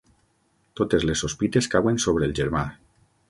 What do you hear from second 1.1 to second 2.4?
sospites cauen sobre el